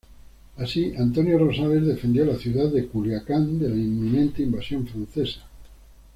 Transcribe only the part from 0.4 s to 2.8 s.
Así Antonio Rosales defendió la Ciudad